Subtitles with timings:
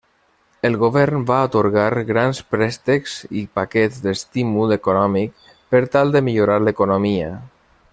[0.69, 7.33] El govern va atorgar grans préstecs i paquets d'estímul econòmic per tal de millorar l'economia.